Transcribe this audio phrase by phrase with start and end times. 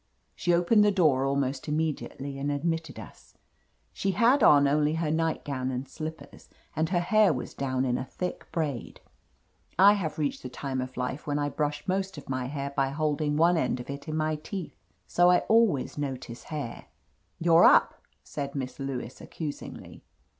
[0.33, 3.35] She opened the door almost immediately and admitted us.
[3.93, 7.99] She had on only her night* gown and slippers, and her hair was down in
[7.99, 8.99] a thick braid.
[9.77, 12.89] I have reached the time of life when I brush most of my hair by
[12.89, 14.75] holding one end of it in my teeth,
[15.05, 16.85] so I always notice hair.
[17.37, 20.01] "You're up," said Miss Lewis accusingly.